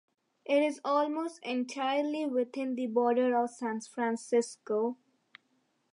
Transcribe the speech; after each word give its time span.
It 0.45 0.63
is 0.63 0.81
almost 0.83 1.37
entirely 1.43 2.25
within 2.25 2.73
the 2.73 2.87
borders 2.87 3.35
of 3.35 3.51
San 3.55 3.81
Francisco. 3.81 4.97